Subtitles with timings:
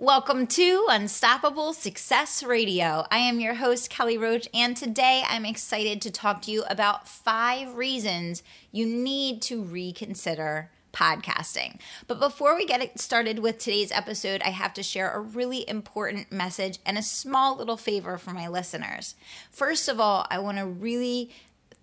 [0.00, 3.04] Welcome to Unstoppable Success Radio.
[3.10, 7.08] I am your host, Kelly Roach, and today I'm excited to talk to you about
[7.08, 11.80] five reasons you need to reconsider podcasting.
[12.06, 16.30] But before we get started with today's episode, I have to share a really important
[16.30, 19.16] message and a small little favor for my listeners.
[19.50, 21.30] First of all, I want to really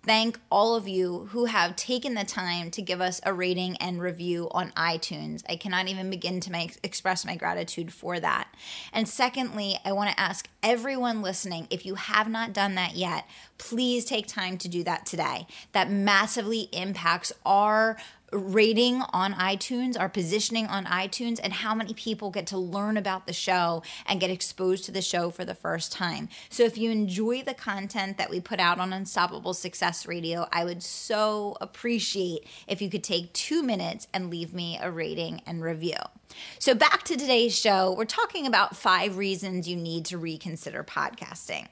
[0.06, 4.00] thank all of you who have taken the time to give us a rating and
[4.00, 5.42] review on iTunes.
[5.48, 8.48] I cannot even begin to make, express my gratitude for that.
[8.92, 13.26] And secondly, I want to ask everyone listening if you have not done that yet,
[13.58, 15.46] please take time to do that today.
[15.72, 17.96] That massively impacts our
[18.32, 23.26] rating on iTunes, our positioning on iTunes, and how many people get to learn about
[23.26, 26.28] the show and get exposed to the show for the first time.
[26.50, 30.64] So, if you enjoy the content that we put out on Unstoppable Success Radio, I
[30.64, 35.62] would so appreciate if you could take two minutes and leave me a rating and
[35.62, 35.96] review.
[36.58, 41.68] So, back to today's show, we're talking about five reasons you need to reconsider podcasting.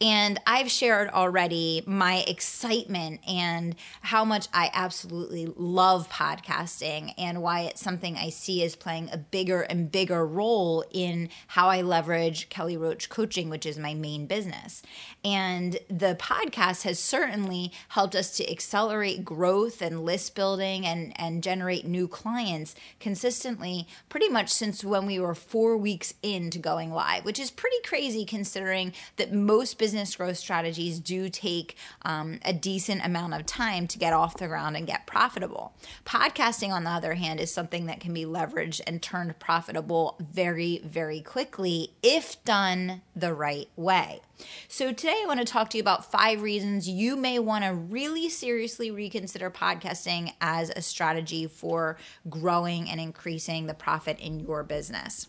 [0.00, 7.62] And I've shared already my excitement and how much I absolutely love podcasting and why
[7.62, 12.48] it's something I see as playing a bigger and bigger role in how I leverage
[12.48, 14.82] Kelly Roach coaching, which is my main business.
[15.24, 21.42] And the podcast has certainly helped us to accelerate growth and list building and, and
[21.42, 27.24] generate new clients consistently pretty much since when we were four weeks into going live,
[27.24, 33.04] which is pretty crazy considering that most business growth strategies do take um, a decent
[33.04, 35.74] amount of time to get off the ground and get profitable.
[36.04, 40.80] Podcasting, on the other hand, is something that can be leveraged and turned profitable very,
[40.84, 44.20] very quickly if done the right way.
[44.68, 47.72] So, today I want to talk to you about five reasons you may want to
[47.72, 51.96] really seriously reconsider podcasting as a strategy for
[52.28, 55.26] growing and increasing the profit in your business.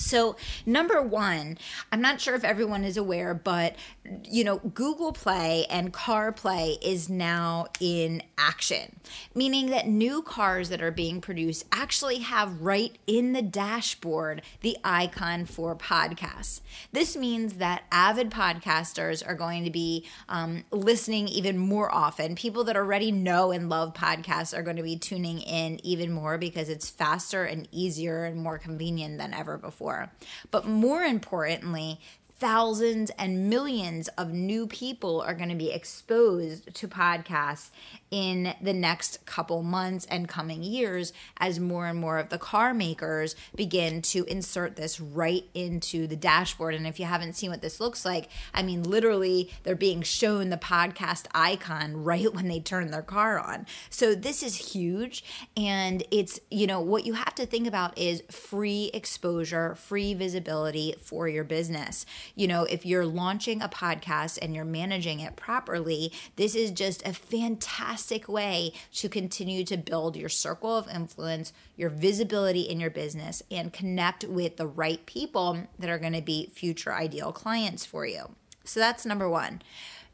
[0.00, 1.58] So, number one,
[1.92, 3.76] I'm not sure if everyone is aware, but
[4.24, 8.96] you know, Google Play and CarPlay is now in action,
[9.34, 14.78] meaning that new cars that are being produced actually have right in the dashboard the
[14.84, 16.60] icon for podcasts.
[16.92, 22.34] This means that avid podcasters are going to be um, listening even more often.
[22.34, 26.38] People that already know and love podcasts are going to be tuning in even more
[26.38, 30.10] because it's faster and easier and more convenient than ever before before.
[30.50, 32.00] But more importantly,
[32.38, 37.70] thousands and millions of new people are going to be exposed to podcasts
[38.10, 42.72] in the next couple months and coming years as more and more of the car
[42.72, 46.74] makers begin to insert this right into the dashboard.
[46.74, 50.50] And if you haven't seen what this looks like, I mean, literally, they're being shown
[50.50, 53.66] the podcast icon right when they turn their car on.
[53.90, 55.24] So this is huge.
[55.56, 60.94] And it's, you know, what you have to think about is free exposure, free visibility
[61.00, 62.06] for your business.
[62.34, 67.06] You know, if you're launching a podcast and you're managing it properly, this is just
[67.06, 72.90] a fantastic way to continue to build your circle of influence, your visibility in your
[72.90, 77.84] business, and connect with the right people that are going to be future ideal clients
[77.84, 78.34] for you.
[78.64, 79.62] So that's number one.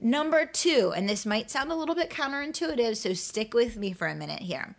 [0.00, 4.06] Number two, and this might sound a little bit counterintuitive, so stick with me for
[4.06, 4.74] a minute here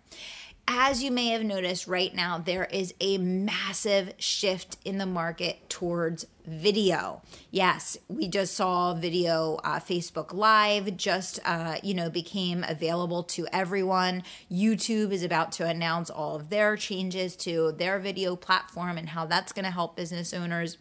[0.67, 5.69] as you may have noticed right now, there is a massive shift in the market
[5.69, 7.21] towards video.
[7.51, 13.47] Yes, we just saw video uh, Facebook Live just uh, you know became available to
[13.51, 14.23] everyone.
[14.51, 19.25] YouTube is about to announce all of their changes to their video platform and how
[19.25, 20.77] that's going to help business owners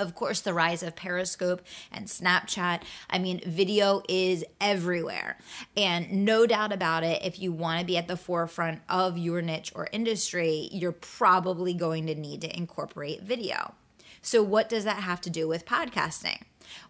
[0.00, 1.62] of course, the rise of Periscope
[1.92, 2.82] and Snapchat.
[3.08, 5.38] I mean, video is everywhere.
[5.76, 9.42] And no doubt about it, if you want to be at the forefront of your
[9.42, 13.74] niche or industry, you're probably going to need to incorporate video.
[14.22, 16.42] So, what does that have to do with podcasting?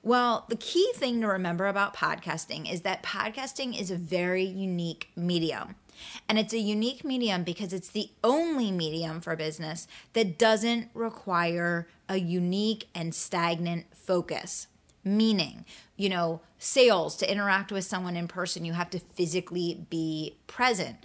[0.03, 5.11] Well, the key thing to remember about podcasting is that podcasting is a very unique
[5.17, 5.77] medium.
[6.29, 11.89] And it's a unique medium because it's the only medium for business that doesn't require
[12.09, 14.67] a unique and stagnant focus.
[15.03, 15.65] Meaning,
[15.97, 20.99] you know, sales to interact with someone in person, you have to physically be present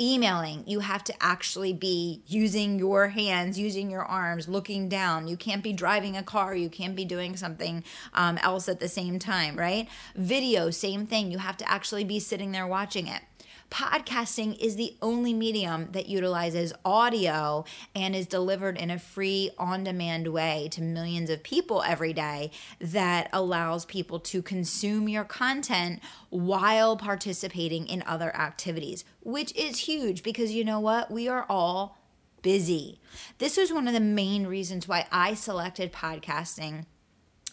[0.00, 5.26] emailing, you have to actually be using your hands, using your arms, looking down.
[5.26, 6.54] You can't be driving a car.
[6.54, 7.82] You can't be doing something
[8.14, 9.88] um, else at the same time, right?
[10.14, 11.32] Video, same thing.
[11.32, 13.22] You have to actually be sitting there watching it.
[13.70, 19.84] Podcasting is the only medium that utilizes audio and is delivered in a free, on
[19.84, 22.50] demand way to millions of people every day
[22.80, 26.00] that allows people to consume your content
[26.30, 31.10] while participating in other activities, which is huge because you know what?
[31.10, 31.98] We are all
[32.40, 33.00] busy.
[33.36, 36.86] This was one of the main reasons why I selected podcasting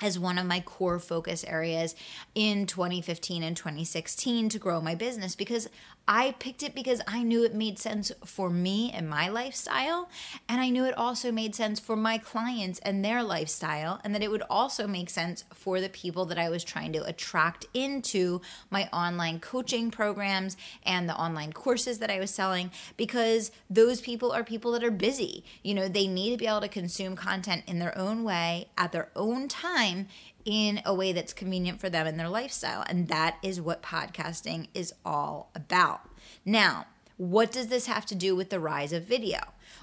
[0.01, 1.95] as one of my core focus areas
[2.33, 5.69] in 2015 and 2016 to grow my business because
[6.07, 10.09] I picked it because I knew it made sense for me and my lifestyle.
[10.47, 13.99] And I knew it also made sense for my clients and their lifestyle.
[14.03, 17.03] And that it would also make sense for the people that I was trying to
[17.03, 23.51] attract into my online coaching programs and the online courses that I was selling because
[23.69, 25.43] those people are people that are busy.
[25.63, 28.91] You know, they need to be able to consume content in their own way at
[28.91, 30.07] their own time
[30.45, 32.83] in a way that's convenient for them and their lifestyle.
[32.87, 36.01] And that is what podcasting is all about.
[36.45, 36.85] Now,
[37.17, 39.39] what does this have to do with the rise of video?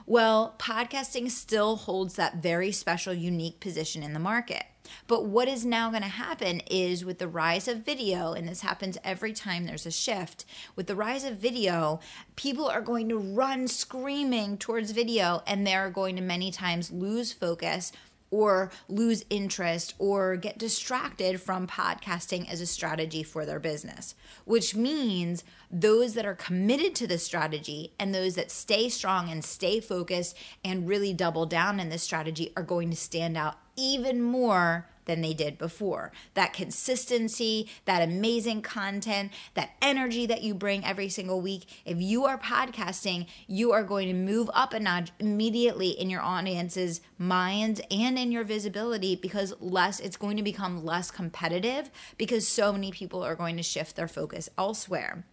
[0.06, 4.64] Well, podcasting still holds that very special, unique position in the market.
[5.06, 8.60] But what is now going to happen is with the rise of video, and this
[8.60, 10.44] happens every time there's a shift,
[10.76, 12.00] with the rise of video,
[12.36, 17.32] people are going to run screaming towards video and they're going to many times lose
[17.32, 17.92] focus
[18.32, 24.74] or lose interest or get distracted from podcasting as a strategy for their business, which
[24.74, 29.78] means those that are committed to this strategy and those that stay strong and stay
[29.78, 34.88] focused and really double down in this strategy are going to stand out even more
[35.04, 36.12] than they did before.
[36.34, 41.66] That consistency, that amazing content, that energy that you bring every single week.
[41.84, 46.22] If you are podcasting, you are going to move up a notch immediately in your
[46.22, 52.46] audience's minds and in your visibility because less it's going to become less competitive because
[52.46, 55.24] so many people are going to shift their focus elsewhere.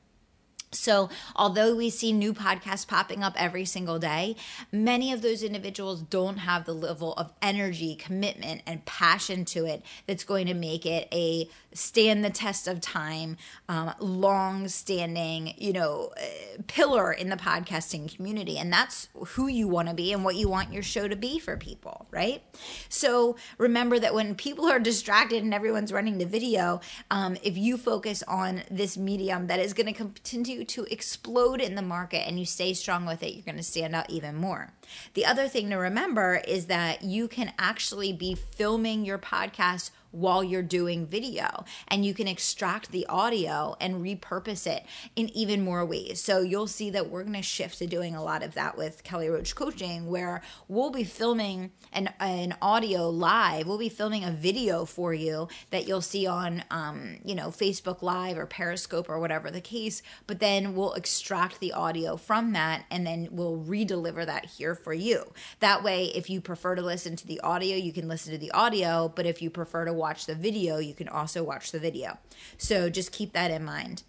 [0.71, 4.36] So, although we see new podcasts popping up every single day,
[4.71, 9.83] many of those individuals don't have the level of energy, commitment, and passion to it
[10.06, 13.38] that's going to make it a stand the test of time,
[13.68, 18.57] um, long standing, you know, uh, pillar in the podcasting community.
[18.57, 21.39] And that's who you want to be and what you want your show to be
[21.39, 22.44] for people, right?
[22.89, 26.81] So, remember that when people are distracted and everyone's running the video,
[27.12, 31.75] um, if you focus on this medium that is going to continue to explode in
[31.75, 34.74] the market and you stay strong with it, you're going to stand out even more.
[35.13, 40.44] The other thing to remember is that you can actually be filming your podcast while
[40.44, 44.85] you're doing video and you can extract the audio and repurpose it
[45.15, 46.21] in even more ways.
[46.21, 49.03] So you'll see that we're going to shift to doing a lot of that with
[49.03, 53.67] Kelly Roach Coaching where we'll be filming an, an audio live.
[53.67, 58.01] We'll be filming a video for you that you'll see on, um, you know, Facebook
[58.01, 60.01] Live or Periscope or whatever the case.
[60.27, 64.94] But then we'll extract the audio from that and then we'll re-deliver that here for
[64.94, 65.31] you.
[65.59, 68.51] That way, if you prefer to listen to the audio, you can listen to the
[68.51, 69.11] audio.
[69.13, 72.18] But if you prefer to watch the video, you can also watch the video.
[72.57, 74.04] So just keep that in mind.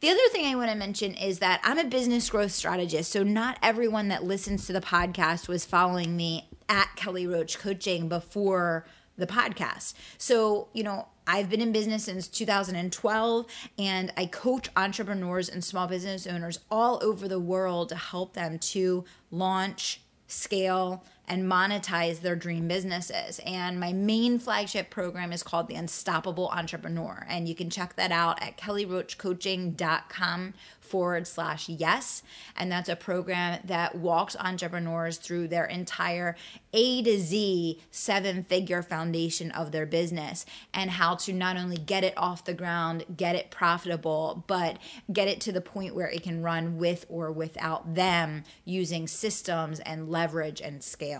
[0.00, 3.10] The other thing I want to mention is that I'm a business growth strategist.
[3.10, 8.08] So not everyone that listens to the podcast was following me at Kelly Roach Coaching
[8.08, 9.94] before the podcast.
[10.18, 13.46] So, you know, I've been in business since 2012
[13.78, 18.58] and I coach entrepreneurs and small business owners all over the world to help them
[18.58, 23.40] to launch, scale, and monetize their dream businesses.
[23.44, 27.26] And my main flagship program is called the Unstoppable Entrepreneur.
[27.28, 30.54] And you can check that out at kellyroachcoaching.com
[30.86, 32.22] forward slash yes.
[32.56, 36.36] And that's a program that walks entrepreneurs through their entire
[36.72, 42.04] A to Z seven figure foundation of their business and how to not only get
[42.04, 44.78] it off the ground, get it profitable, but
[45.12, 49.80] get it to the point where it can run with or without them using systems
[49.80, 51.15] and leverage and scale.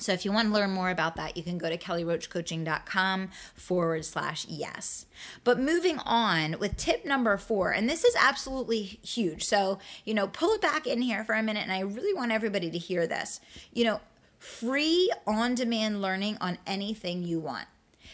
[0.00, 4.04] So if you want to learn more about that, you can go to kellyroachcoaching.com forward
[4.04, 5.06] slash yes.
[5.42, 9.44] But moving on with tip number four, and this is absolutely huge.
[9.44, 12.30] So, you know, pull it back in here for a minute, and I really want
[12.30, 13.40] everybody to hear this.
[13.72, 14.00] You know,
[14.38, 17.66] free on demand learning on anything you want.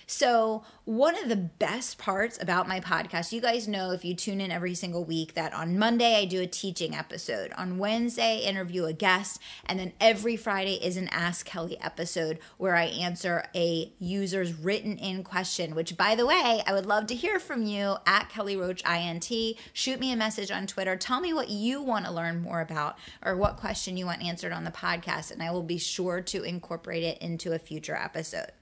[0.06, 4.40] So, one of the best parts about my podcast, you guys know if you tune
[4.40, 7.52] in every single week, that on Monday I do a teaching episode.
[7.56, 9.40] On Wednesday, interview a guest.
[9.64, 14.98] And then every Friday is an Ask Kelly episode where I answer a user's written
[14.98, 18.56] in question, which, by the way, I would love to hear from you at Kelly
[18.56, 19.30] Roach INT.
[19.72, 20.96] Shoot me a message on Twitter.
[20.96, 24.52] Tell me what you want to learn more about or what question you want answered
[24.52, 25.30] on the podcast.
[25.30, 28.52] And I will be sure to incorporate it into a future episode.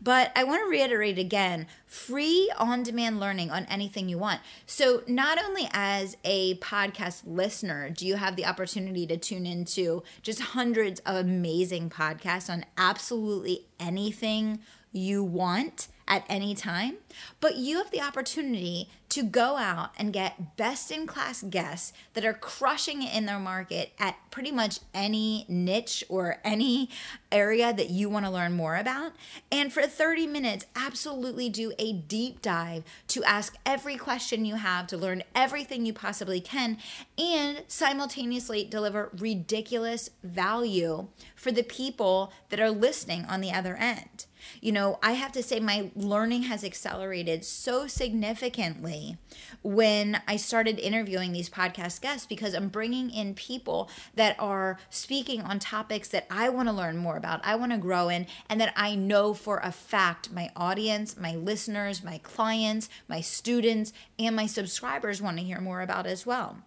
[0.00, 4.40] But I want to reiterate again free on demand learning on anything you want.
[4.66, 10.02] So, not only as a podcast listener, do you have the opportunity to tune into
[10.22, 14.60] just hundreds of amazing podcasts on absolutely anything
[14.92, 16.96] you want at any time,
[17.40, 22.24] but you have the opportunity to go out and get best in class guests that
[22.24, 26.88] are crushing in their market at pretty much any niche or any
[27.30, 29.12] area that you want to learn more about.
[29.50, 34.86] And for 30 minutes, absolutely do a deep dive to ask every question you have,
[34.86, 36.78] to learn everything you possibly can,
[37.18, 44.24] and simultaneously deliver ridiculous value for the people that are listening on the other end.
[44.60, 49.16] You know, I have to say my learning has accelerated so significantly
[49.62, 55.42] when I started interviewing these podcast guests because I'm bringing in people that are speaking
[55.42, 58.60] on topics that I want to learn more about, I want to grow in, and
[58.60, 64.36] that I know for a fact my audience, my listeners, my clients, my students, and
[64.36, 66.58] my subscribers want to hear more about as well.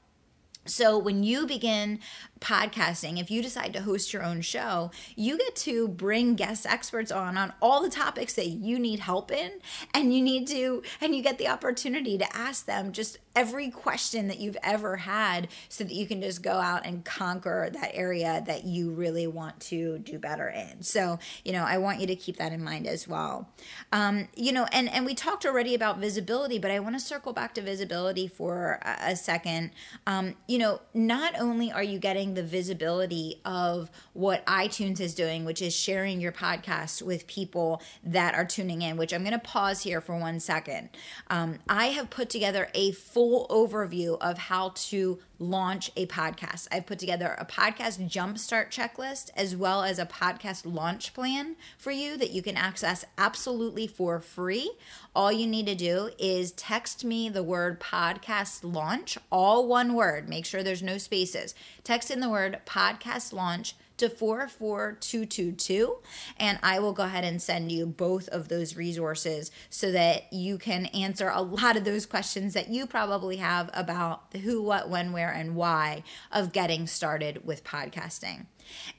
[0.66, 2.00] So, when you begin
[2.40, 7.12] podcasting, if you decide to host your own show, you get to bring guest experts
[7.12, 9.52] on on all the topics that you need help in
[9.94, 14.28] and you need to and you get the opportunity to ask them just every question
[14.28, 18.44] that you've ever had so that you can just go out and conquer that area
[18.48, 20.82] that you really want to do better in.
[20.82, 23.50] So, you know, I want you to keep that in mind as well.
[23.92, 27.34] Um, you know, and and we talked already about visibility, but I want to circle
[27.34, 29.72] back to visibility for a, a second.
[30.08, 35.46] Um, you know, not only are you getting the visibility of what iTunes is doing,
[35.46, 39.40] which is sharing your podcast with people that are tuning in, which I'm going to
[39.40, 40.90] pause here for one second.
[41.30, 46.68] Um, I have put together a full overview of how to launch a podcast.
[46.72, 51.92] I've put together a podcast jumpstart checklist as well as a podcast launch plan for
[51.92, 54.72] you that you can access absolutely for free.
[55.16, 60.30] All you need to do is text me the word podcast launch, all one word.
[60.30, 61.56] Make sure there's no spaces.
[61.84, 65.98] Text in the word podcast launch to 44222
[66.38, 70.58] and I will go ahead and send you both of those resources so that you
[70.58, 74.90] can answer a lot of those questions that you probably have about the who, what,
[74.90, 78.46] when, where, and why of getting started with podcasting.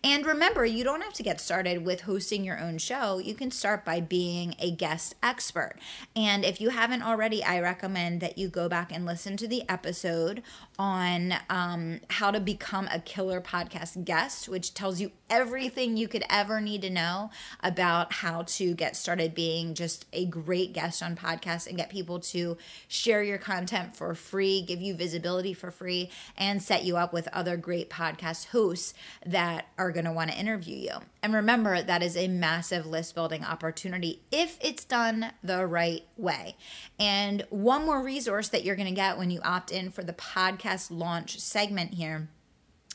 [0.02, 3.18] And remember, you don't have to get started with hosting your own show.
[3.18, 5.74] You can start by being a guest expert.
[6.14, 9.68] And if you haven't already, I recommend that you go back and listen to the
[9.68, 10.42] episode
[10.78, 16.24] on um, how to become a killer podcast guest, which tells you everything you could
[16.28, 17.30] ever need to know
[17.62, 22.20] about how to get started being just a great guest on podcasts and get people
[22.20, 22.56] to
[22.88, 27.28] share your content for free, give you visibility for free, and set you up with
[27.32, 28.94] other great podcast hosts
[29.24, 30.92] that that are going to want to interview you.
[31.22, 36.56] And remember, that is a massive list building opportunity if it's done the right way.
[36.98, 40.12] And one more resource that you're going to get when you opt in for the
[40.12, 42.28] podcast launch segment here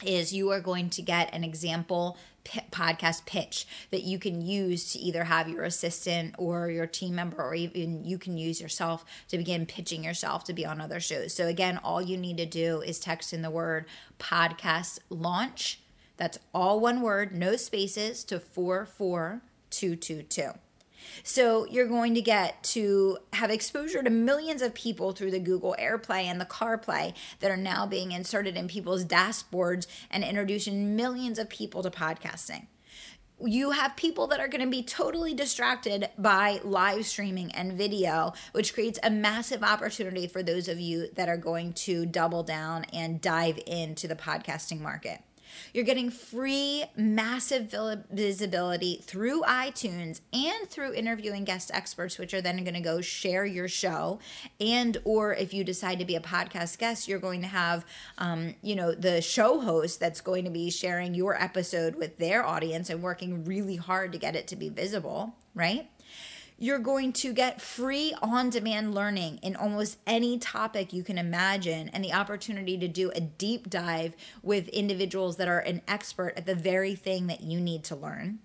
[0.06, 2.18] is you are going to get an example
[2.72, 7.38] podcast pitch that you can use to either have your assistant or your team member
[7.38, 11.34] or even you can use yourself to begin pitching yourself to be on other shows.
[11.34, 13.86] So again, all you need to do is text in the word
[14.20, 15.82] podcast launch
[16.18, 20.52] that's all one word, no spaces to 44222.
[21.24, 25.76] So you're going to get to have exposure to millions of people through the Google
[25.80, 31.40] AirPlay and the CarPlay that are now being inserted in people's dashboards and introducing millions
[31.40, 32.68] of people to podcasting.
[33.44, 38.34] You have people that are going to be totally distracted by live streaming and video,
[38.52, 42.86] which creates a massive opportunity for those of you that are going to double down
[42.94, 45.22] and dive into the podcasting market.
[45.74, 47.74] You're getting free, massive
[48.12, 53.46] visibility through iTunes and through interviewing guest experts, which are then going to go share
[53.46, 54.20] your show.
[54.60, 57.86] And or if you decide to be a podcast guest, you're going to have,
[58.18, 62.46] um, you know, the show host that's going to be sharing your episode with their
[62.46, 65.90] audience and working really hard to get it to be visible, right?
[66.62, 71.90] You're going to get free on demand learning in almost any topic you can imagine
[71.90, 76.46] and the opportunity to do a deep dive with individuals that are an expert at
[76.46, 78.38] the very thing that you need to learn.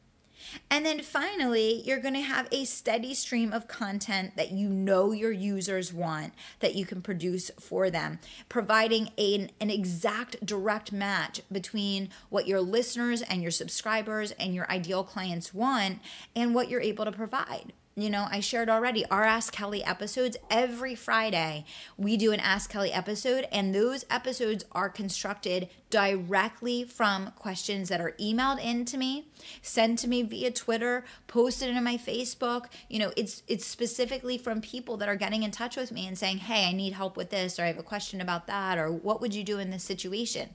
[0.70, 5.12] And then finally, you're going to have a steady stream of content that you know
[5.12, 8.18] your users want that you can produce for them,
[8.49, 14.70] providing an, an exact direct match between what your listeners and your subscribers and your
[14.70, 15.99] ideal clients want
[16.35, 20.36] and what you're able to provide you know, I shared already our Ask Kelly episodes
[20.50, 21.64] every Friday.
[21.96, 28.00] We do an Ask Kelly episode, and those episodes are constructed directly from questions that
[28.00, 29.28] are emailed in to me,
[29.62, 32.66] sent to me via Twitter, posted in my Facebook.
[32.90, 36.18] You know, it's it's specifically from people that are getting in touch with me and
[36.18, 38.92] saying, "Hey, I need help with this," or "I have a question about that," or
[38.92, 40.50] "What would you do in this situation?"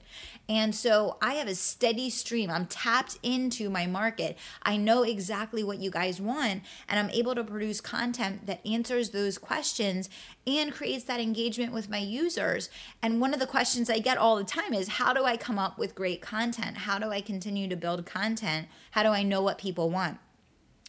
[0.48, 2.50] And so I have a steady stream.
[2.50, 4.38] I'm tapped into my market.
[4.62, 9.10] I know exactly what you guys want, and I'm able to produce content that answers
[9.10, 10.08] those questions
[10.46, 12.70] and creates that engagement with my users.
[13.02, 15.58] And one of the questions I get all the time is how do I come
[15.58, 16.78] up with great content?
[16.78, 18.68] How do I continue to build content?
[18.92, 20.18] How do I know what people want?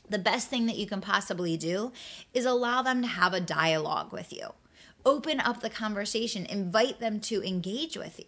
[0.10, 1.92] The best thing that you can possibly do
[2.34, 4.50] is allow them to have a dialogue with you.
[5.06, 8.26] Open up the conversation, invite them to engage with you.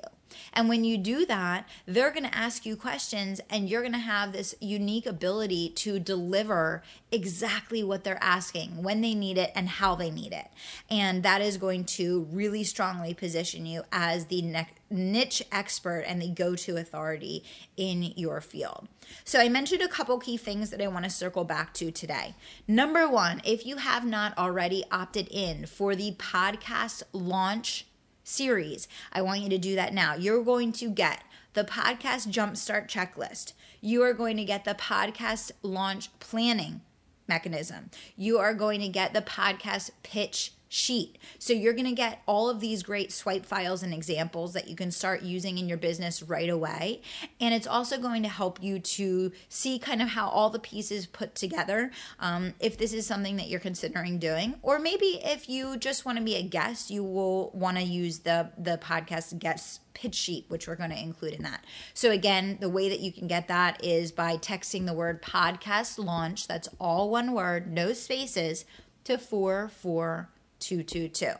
[0.53, 3.99] And when you do that, they're going to ask you questions and you're going to
[3.99, 9.69] have this unique ability to deliver exactly what they're asking, when they need it, and
[9.69, 10.47] how they need it.
[10.89, 16.21] And that is going to really strongly position you as the ne- niche expert and
[16.21, 17.43] the go to authority
[17.77, 18.87] in your field.
[19.23, 22.33] So, I mentioned a couple key things that I want to circle back to today.
[22.67, 27.85] Number one, if you have not already opted in for the podcast launch
[28.25, 28.87] series.
[29.13, 30.15] I want you to do that now.
[30.15, 33.53] You're going to get the podcast jumpstart checklist.
[33.79, 36.81] You are going to get the podcast launch planning
[37.27, 37.89] mechanism.
[38.17, 41.17] You are going to get the podcast pitch sheet.
[41.39, 44.75] So you're going to get all of these great swipe files and examples that you
[44.75, 47.01] can start using in your business right away.
[47.39, 51.05] And it's also going to help you to see kind of how all the pieces
[51.05, 51.91] put together.
[52.19, 56.17] Um, if this is something that you're considering doing, or maybe if you just want
[56.17, 60.45] to be a guest, you will want to use the the podcast guest pitch sheet,
[60.49, 61.63] which we're going to include in that.
[61.93, 65.97] So, again, the way that you can get that is by texting the word podcast
[65.97, 68.65] launch, that's all one word, no spaces,
[69.05, 71.33] to 444 222.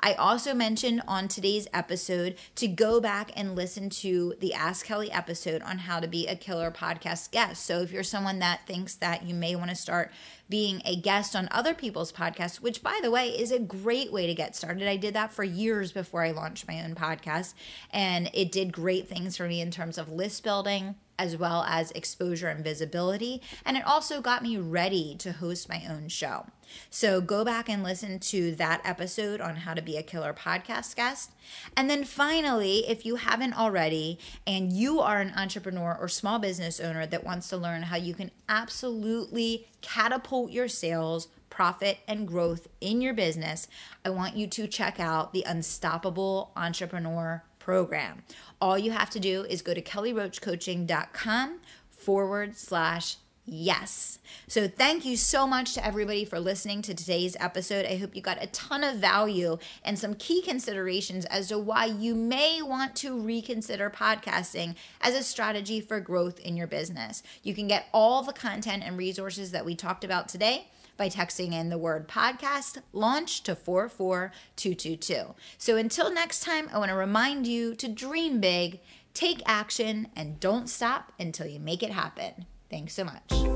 [0.00, 5.10] I also mentioned on today's episode to go back and listen to the Ask Kelly
[5.10, 7.64] episode on how to be a killer podcast guest.
[7.64, 10.12] So if you're someone that thinks that you may want to start
[10.48, 14.26] being a guest on other people's podcasts, which by the way is a great way
[14.26, 14.88] to get started.
[14.88, 17.54] I did that for years before I launched my own podcast,
[17.90, 21.90] and it did great things for me in terms of list building as well as
[21.92, 23.40] exposure and visibility.
[23.64, 26.46] And it also got me ready to host my own show.
[26.90, 30.96] So go back and listen to that episode on how to be a killer podcast
[30.96, 31.30] guest.
[31.76, 36.80] And then finally, if you haven't already, and you are an entrepreneur or small business
[36.80, 42.68] owner that wants to learn how you can absolutely catapult your sales, profit, and growth
[42.80, 43.68] in your business,
[44.04, 48.22] I want you to check out the Unstoppable Entrepreneur program.
[48.60, 51.58] All you have to do is go to kellyroachcoaching.com
[51.90, 54.20] forward slash yes.
[54.46, 57.84] So thank you so much to everybody for listening to today's episode.
[57.84, 61.86] I hope you got a ton of value and some key considerations as to why
[61.86, 67.24] you may want to reconsider podcasting as a strategy for growth in your business.
[67.42, 71.52] You can get all the content and resources that we talked about today by texting
[71.52, 75.34] in the word podcast launch to 44222.
[75.58, 78.80] So until next time, I want to remind you to dream big,
[79.14, 82.46] take action, and don't stop until you make it happen.
[82.70, 83.55] Thanks so much.